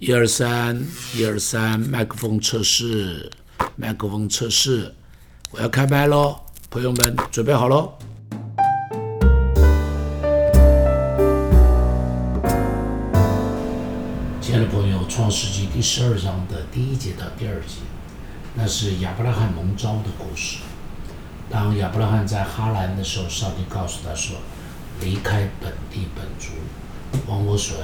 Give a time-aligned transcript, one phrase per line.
[0.00, 0.80] 一二三，
[1.12, 3.28] 一二三，麦克风测试，
[3.74, 4.94] 麦克风测试，
[5.50, 6.36] 我要开麦喽，
[6.70, 7.94] 朋友们准备好喽。
[14.40, 17.78] 亲爱的朋友，《创世纪》第十二章的第一节到第二节，
[18.54, 20.58] 那是亚伯拉罕蒙召的故事。
[21.50, 24.36] 当亚伯拉罕在哈兰的时候，上帝告诉他说
[25.02, 26.52] ：“离开本地本族，
[27.26, 27.76] 往我所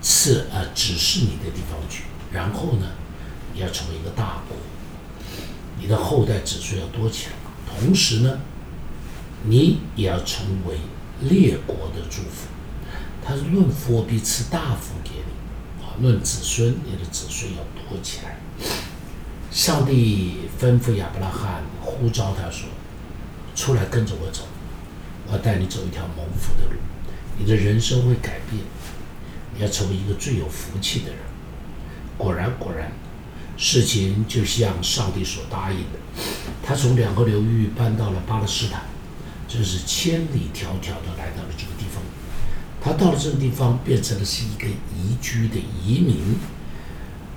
[0.00, 2.04] 赐啊指示你的地方去。
[2.32, 2.86] 然后呢，
[3.54, 4.56] 你要成为一个大国，
[5.80, 7.32] 你的后代子孙要多起来。
[7.66, 8.38] 同时呢，
[9.44, 10.78] 你也要成为
[11.20, 12.48] 列国的祝福。
[13.24, 18.38] 他是论佛必赐大福给你啊，论子孙，你的子孙要多起来。
[19.50, 22.68] 上帝吩咐亚伯拉罕，呼召他说
[23.56, 24.42] ：“出来跟着我走，
[25.26, 26.78] 我要带你走一条蒙福的路，
[27.38, 28.62] 你的人生会改变。”
[29.58, 31.18] 要成为一个最有福气的人。
[32.16, 32.90] 果然，果然，
[33.56, 36.22] 事情就像上帝所答应的。
[36.62, 38.82] 他从两河流域搬到了巴勒斯坦，
[39.46, 42.02] 真是千里迢迢的来到了这个地方。
[42.80, 46.36] 他到了这个地方，变成了是一个移居的移民，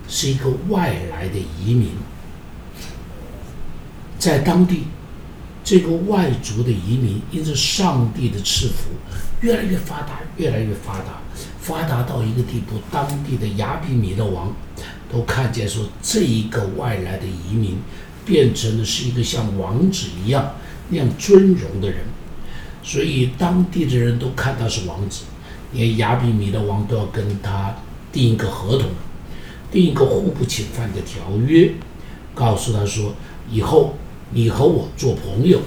[0.07, 1.91] 是一个外来的移民。
[4.19, 4.83] 在当地，
[5.63, 8.91] 这个外族的移民因着上帝的赐福，
[9.41, 11.20] 越来越发达，越来越发达。
[11.61, 14.51] 发达到一个地步，当地的亚比米的王
[15.11, 17.77] 都看见说，这一个外来的移民
[18.25, 20.55] 变成了是一个像王子一样
[20.89, 21.99] 那样尊荣的人，
[22.83, 25.23] 所以当地的人都看他是王子，
[25.73, 27.75] 连亚比米的王都要跟他
[28.11, 28.89] 订一个合同，
[29.71, 31.71] 订一个互不侵犯的条约，
[32.33, 33.13] 告诉他说，
[33.51, 33.95] 以后
[34.31, 35.59] 你和我做朋友，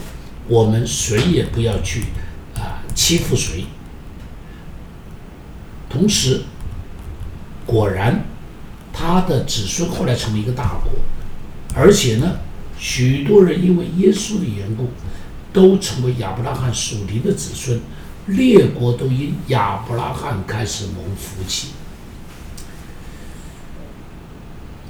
[0.49, 2.01] 我们谁也不要去
[2.57, 3.65] 啊欺负谁。
[5.95, 6.43] 同时，
[7.65, 8.25] 果然，
[8.93, 10.91] 他的子孙后来成为一个大国，
[11.73, 12.39] 而且呢，
[12.77, 14.91] 许多人因为耶稣的缘故，
[15.53, 17.81] 都成为亚伯拉罕属灵的子孙，
[18.27, 21.69] 列国都因亚伯拉罕开始蒙福气。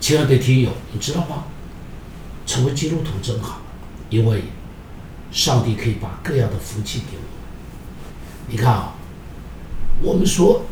[0.01, 1.45] 亲爱的听友，你知道吗？
[2.47, 3.61] 成为基督徒真好，
[4.09, 4.45] 因为
[5.31, 7.23] 上帝可以把各样的福气给我。
[8.49, 8.95] 你看啊，
[10.03, 10.63] 我们说。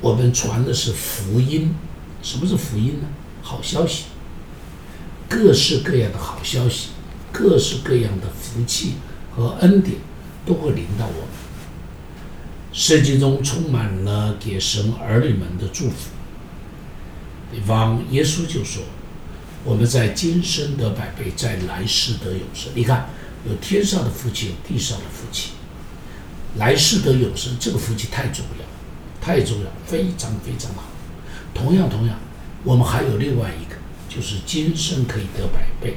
[0.00, 1.74] 我们传的是福音，
[2.22, 3.08] 什么是福音呢？
[3.42, 4.04] 好消息，
[5.28, 6.88] 各式各样的好消息，
[7.30, 8.94] 各式各样的福气
[9.34, 9.96] 和恩典
[10.46, 11.28] 都会临到我们。
[12.72, 16.10] 圣经中充满了给神儿女们的祝福。
[17.52, 18.84] 比方，耶稣就说
[19.64, 23.10] ：“我们在今生得百倍，在来世得永生。”你看，
[23.44, 25.50] 有天上的福气，有地上的福气，
[26.56, 28.69] 来世得永生，这个福气太重要。
[29.20, 30.84] 太重要，非常非常好。
[31.54, 32.16] 同样，同样，
[32.64, 33.76] 我们还有另外一个，
[34.08, 35.96] 就是今生可以得百倍。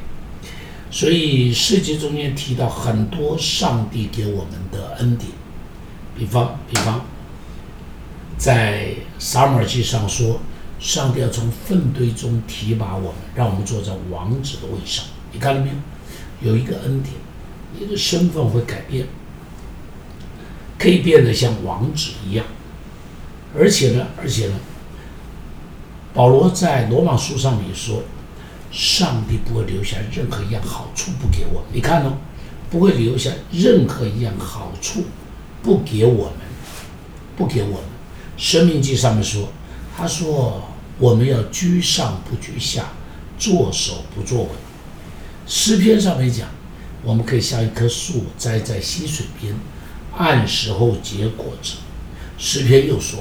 [0.91, 5.31] 所以，世界中间提到很多上帝给我们的恩典，
[6.15, 7.05] 比方，比方，
[8.37, 10.39] 在撒母耳记上说，
[10.79, 15.05] 上帝要从粪堆中提拔我们，让我们坐在王子的位上。
[15.31, 16.51] 你看到没有？
[16.51, 17.15] 有一个恩典，
[17.79, 19.07] 你的身份会改变，
[20.77, 22.45] 可以变得像王子一样。
[23.55, 24.55] 而且呢，而且呢，
[26.13, 28.01] 保罗在罗马书上面说，
[28.71, 31.63] 上帝不会留下任何一样好处不给我。
[31.71, 32.17] 你看哦，
[32.71, 35.03] 不会留下任何一样好处
[35.61, 36.33] 不给我们，
[37.37, 37.79] 不给我们。
[38.37, 39.49] 生命记上面说，
[39.95, 40.63] 他说
[40.97, 42.89] 我们要居上不居下，
[43.37, 44.49] 坐守不坐稳。
[45.45, 46.47] 诗篇上面讲，
[47.03, 49.53] 我们可以像一棵树栽在溪水边，
[50.17, 51.75] 按时候结果子。
[52.39, 53.19] 诗篇又说。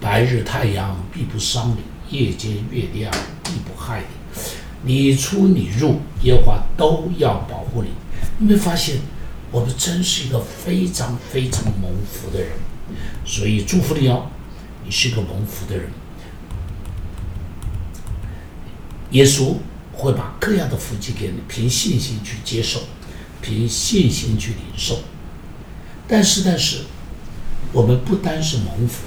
[0.00, 3.12] 白日太阳必不伤你，夜间月亮
[3.42, 4.06] 必不害你。
[4.86, 7.88] 你出你入，耶和华都要保护你。
[8.38, 8.98] 你没发现，
[9.50, 12.50] 我们真是一个非常非常蒙福的人，
[13.24, 14.26] 所以祝福你哦，
[14.84, 15.88] 你是一个蒙福的人。
[19.12, 19.54] 耶稣
[19.92, 22.80] 会把各样的福气给你，凭信心去接受，
[23.40, 24.98] 凭信心去领受。
[26.06, 26.80] 但是，但是，
[27.72, 29.04] 我们不单是蒙福。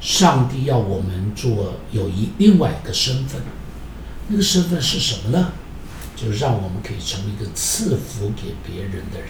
[0.00, 3.42] 上帝要我们做有一另外一个身份，
[4.28, 5.52] 那个身份是什么呢？
[6.16, 9.28] 就是让我们可以成为一个赐福给别人的人。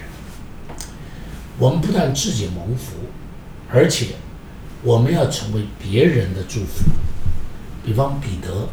[1.58, 2.96] 我们不但自己蒙福，
[3.70, 4.16] 而且
[4.82, 6.84] 我们要成为别人的祝福。
[7.84, 8.68] 比方彼得，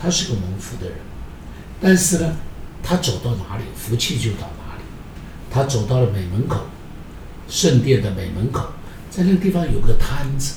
[0.00, 0.98] 他是个蒙福的人，
[1.80, 2.36] 但是呢，
[2.82, 4.82] 他走到哪里，福气就到哪里。
[5.50, 6.66] 他走到了美门口，
[7.48, 8.72] 圣殿的美门口，
[9.10, 10.56] 在那个地方有个摊子。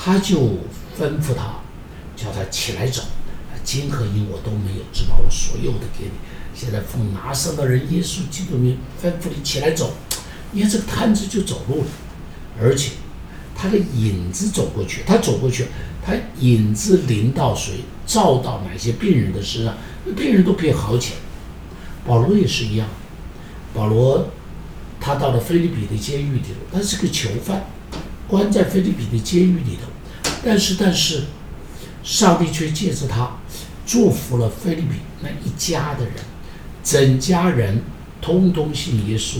[0.00, 0.38] 他就
[0.96, 1.60] 吩咐他，
[2.16, 3.02] 叫他起来走，
[3.64, 6.12] 金和银我都没有，只把我所有的给你。
[6.54, 9.92] 现在奉拿撒勒人耶稣基督名吩咐你起来走。
[10.52, 11.86] 你看这个摊子就走路了，
[12.60, 12.92] 而且
[13.54, 15.66] 他的影子走过去，他走过去，
[16.04, 21.20] 他影子临到谁，照到哪些病人的身上，那病人都可以好起来。
[22.06, 22.88] 保罗也是一样，
[23.74, 24.28] 保罗
[24.98, 26.42] 他到了菲律比的监狱里，
[26.72, 27.66] 他是个囚犯，
[28.28, 31.24] 关在菲律宾的监狱里头，但是但是，
[32.04, 33.38] 上帝却借着他
[33.86, 36.14] 祝福了菲律宾那一家的人，
[36.84, 37.82] 整家人
[38.20, 39.38] 通通信耶稣。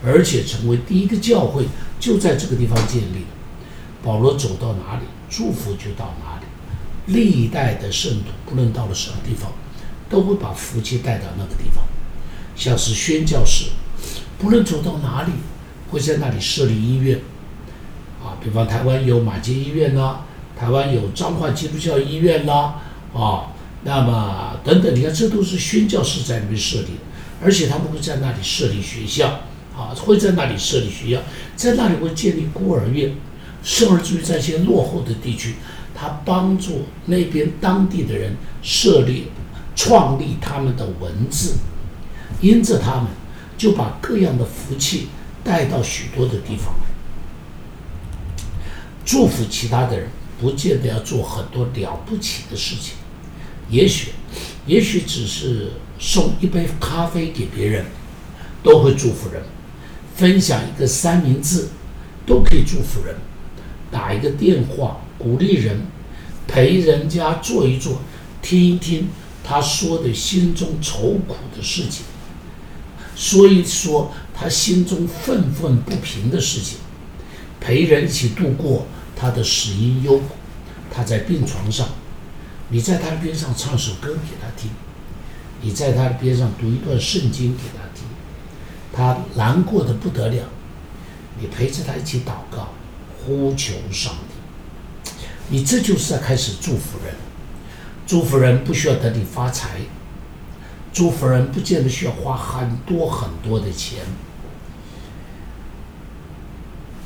[0.00, 1.66] 而且成为第一个教会
[1.98, 3.26] 就在这个地方建立。
[4.00, 6.46] 保罗走到哪里，祝福就到哪里。
[7.12, 9.50] 历代的圣徒，不论到了什么地方，
[10.08, 11.82] 都会把福气带到那个地方。
[12.54, 13.70] 像是宣教士，
[14.38, 15.32] 不论走到哪里，
[15.90, 17.20] 会在那里设立医院。
[18.42, 20.20] 比方台湾有马街医院呐，
[20.58, 22.74] 台湾有彰化基督教医院呐，
[23.14, 23.52] 啊，
[23.84, 26.88] 那么等等，你看这都是宣教士在那边设立，
[27.42, 29.40] 而且他们会在那里设立学校。
[29.78, 31.22] 啊，会在那里设立学校，
[31.54, 33.14] 在那里会建立孤儿院，
[33.62, 35.54] 甚至于在一些落后的地区，
[35.94, 39.28] 他帮助那边当地的人设立、
[39.76, 41.58] 创立他们的文字，
[42.40, 43.06] 因着他们
[43.56, 45.10] 就把各样的福气
[45.44, 46.74] 带到许多的地方，
[49.08, 50.06] 祝福其他的人，
[50.38, 52.92] 不见得要做很多了不起的事情，
[53.70, 54.10] 也许，
[54.66, 57.86] 也许只是送一杯咖啡给别人，
[58.62, 59.42] 都会祝福人。
[60.14, 61.68] 分享一个三明治，
[62.26, 63.14] 都可以祝福人；
[63.90, 65.86] 打一个电话鼓励人，
[66.46, 68.02] 陪人家坐一坐，
[68.42, 69.08] 听一听
[69.42, 72.04] 他说的心中愁苦的事情，
[73.16, 76.76] 说一说他心中愤愤不平的事情，
[77.58, 78.86] 陪人一起度过
[79.18, 80.24] 他的死因忧苦。
[80.90, 81.86] 他在病床上，
[82.70, 84.70] 你在他的边上唱首歌给他听，
[85.60, 88.04] 你在他的边上读一段圣经给他听。
[88.90, 90.44] 他难过的不得了，
[91.38, 92.68] 你陪着他一起祷告，
[93.20, 95.10] 呼求上帝，
[95.50, 97.14] 你这就是在开始祝福人。
[98.06, 99.80] 祝福人不需要等你发财，
[100.92, 103.98] 祝福人不见得需要花很多很多的钱。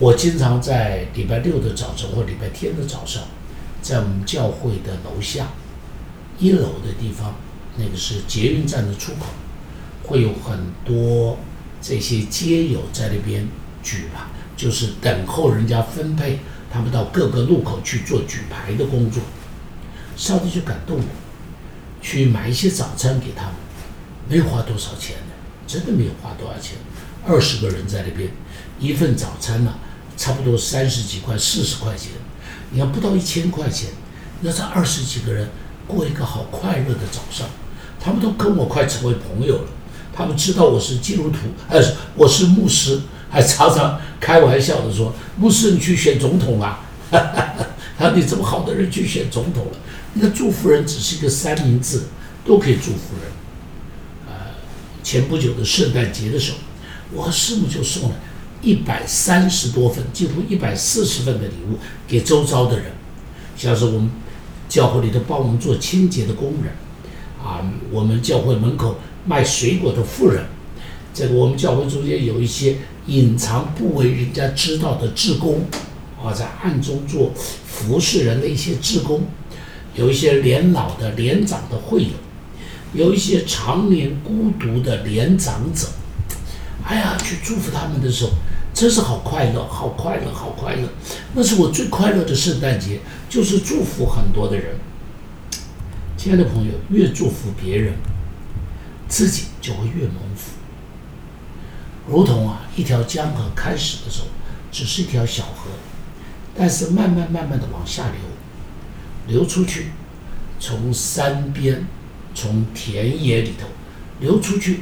[0.02, 3.22] 我经常在礼拜六的早晨或礼拜天的早上，
[3.81, 5.46] 在我们教会的楼下
[6.40, 7.37] 一楼的地方，
[7.76, 9.26] 那个是捷运站的出口，
[10.02, 11.38] 会有很多。
[11.81, 13.46] 这些街友在那边
[13.81, 14.25] 举牌，
[14.56, 19.22] 就是等候人家分配，他们到各个路口去做举牌的工作。
[20.16, 21.05] 上帝就感动我，
[22.00, 23.55] 去买一些早餐给他们，
[24.28, 25.34] 没花多少钱的，
[25.69, 26.76] 真的没有花多少钱。
[27.25, 28.28] 二十个人在那边，
[28.81, 29.75] 一份早餐呢，
[30.16, 32.12] 差不多三十几块、四十块钱，
[32.70, 33.90] 你要不到一千块钱，
[34.40, 35.48] 那这二十几个人
[35.86, 37.46] 过一个好快乐的早上，
[38.00, 39.68] 他们都跟我快成为朋友了。
[40.14, 41.38] 他们知道我是基督徒，
[41.68, 41.80] 呃，
[42.14, 43.00] 我是牧师，
[43.30, 46.80] 还常常开玩笑的说：“牧师，你去选总统啊？”
[47.10, 49.72] 他说：“你这么好的人去选总统了？
[50.14, 52.02] 那祝福人只是一个三明治，
[52.44, 53.32] 都可以祝福人。”
[54.28, 54.34] 呃，
[55.02, 56.58] 前不久的圣诞节的时候，
[57.14, 58.16] 我和师母就送了
[58.62, 61.78] 一百三十多份，几乎一百四十份的礼物
[62.08, 62.86] 给周遭的人，
[63.56, 64.10] 像是我们
[64.68, 66.72] 教会里头帮我们做清洁的工人，
[67.44, 68.96] 啊，我们教会门口。
[69.24, 70.44] 卖水果的妇人，
[71.14, 75.64] 这个我们教会中间有一些隐藏不为人家知道的志工，
[76.20, 77.31] 啊，在暗中做
[77.64, 79.22] 服侍人的一些志工，
[79.94, 82.10] 有一些年老的年长的会友，
[82.94, 85.86] 有一些常年孤独的年长者，
[86.84, 88.32] 哎呀，去祝福他们的时候，
[88.74, 90.88] 真是好快乐，好快乐，好快乐。
[91.34, 94.76] 那是我最快乐的圣诞节，就是祝福很多的人。
[96.17, 97.94] 亲爱的朋友，越祝福别人。
[99.08, 100.52] 自己就会越蒙福，
[102.08, 104.29] 如同啊一条江河开始的时候
[104.70, 105.70] 只是一条小河，
[106.56, 109.88] 但是慢慢慢慢的往下流，流出去，
[110.58, 111.86] 从山边，
[112.34, 113.67] 从田野里头
[114.19, 114.81] 流出去，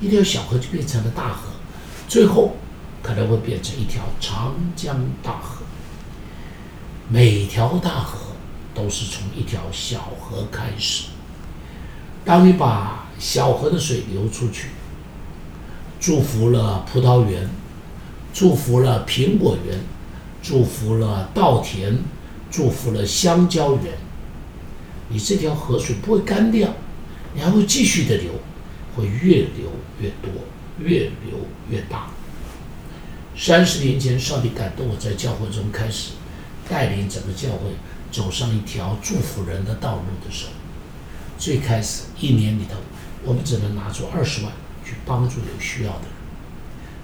[0.00, 1.50] 一条小河就变成了大河，
[2.08, 2.56] 最后
[3.02, 5.62] 可能会变成一条长江大河。
[7.08, 8.18] 每条大河
[8.74, 11.08] 都是从一条小河开始，
[12.24, 13.04] 当你把。
[13.20, 14.68] 小河的水流出去，
[15.98, 17.50] 祝福了葡萄园，
[18.32, 19.80] 祝福了苹果园，
[20.40, 21.98] 祝福了稻田，
[22.48, 23.98] 祝福了香蕉园。
[25.08, 26.72] 你这条河水不会干掉，
[27.34, 28.30] 你还会继续的流，
[28.94, 30.30] 会越流越多，
[30.78, 32.06] 越流越大。
[33.40, 36.14] 三十年前，上帝感动我在教会中开始
[36.68, 37.70] 带领整个教会
[38.10, 40.52] 走上一条祝福人的道路的时候，
[41.38, 42.74] 最开始一年里头，
[43.22, 44.52] 我们只能拿出二十万
[44.84, 46.10] 去帮助有需要的人。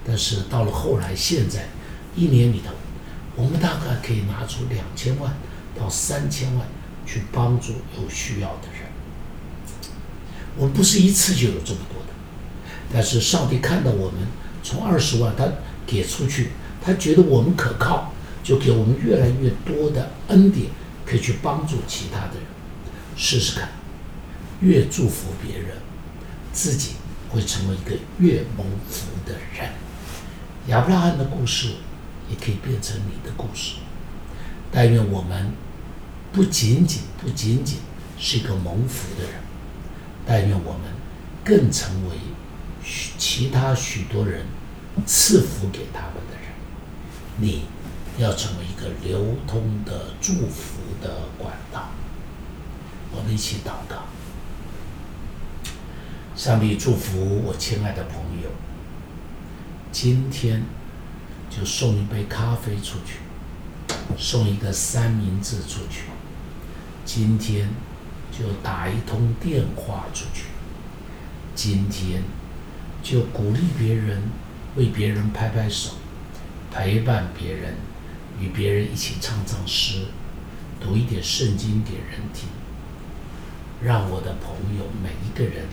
[0.05, 1.69] 但是到了后来，现在
[2.17, 2.73] 一年里头，
[3.37, 5.33] 我们大概可以拿出两千万
[5.79, 6.67] 到三千万
[7.07, 8.91] 去帮助有需要的人。
[10.57, 12.12] 我们不是一次就有这么多的，
[12.93, 14.26] 但是上帝看到我们
[14.64, 15.45] 从二十万他
[15.87, 16.50] 给出去，
[16.83, 18.12] 他觉得我们可靠，
[18.43, 20.69] 就给我们越来越多的恩典，
[21.05, 22.43] 可以去帮助其他的人。
[23.17, 23.69] 试试看，
[24.61, 25.76] 越祝福别人，
[26.53, 26.93] 自己
[27.29, 29.71] 会成为一个越蒙福的人。
[30.69, 31.69] 亚伯拉罕的故事
[32.31, 33.76] 也可以变成你的故事。
[34.73, 35.53] 但愿我们
[36.33, 37.79] 不仅仅不仅仅
[38.19, 39.35] 是一个蒙福的人，
[40.26, 40.81] 但愿我们
[41.45, 42.17] 更成为
[43.17, 44.47] 其他许多人
[45.07, 46.51] 赐福给他们的人。
[47.39, 47.65] 你
[48.19, 51.91] 要成为一个流通的祝福的管道。
[53.13, 54.05] 我们一起祷告。
[56.37, 58.51] 上帝祝福我亲爱的朋友。
[59.93, 60.65] 今天
[61.49, 63.19] 就送一杯咖啡出去，
[64.19, 66.07] 送一个三明治出去。
[67.05, 67.69] 今天
[68.33, 70.47] 就打一通电话出去。
[71.55, 72.25] 今天
[73.05, 74.23] 就鼓励别人，
[74.76, 75.93] 为别人拍拍手，
[76.71, 77.75] 陪伴别人，
[78.40, 80.07] 与别人一起唱唱诗，
[80.81, 82.49] 读一点圣经给人听。
[83.83, 85.66] 让我的朋友每一个人，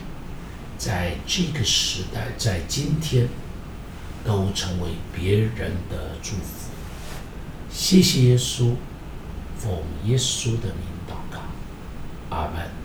[0.77, 3.27] 在这个时代，在今天。
[4.23, 6.69] 都成为别人的祝福。
[7.71, 8.75] 谢谢耶稣，
[9.57, 11.39] 奉耶稣的名祷告，
[12.29, 12.80] 阿门。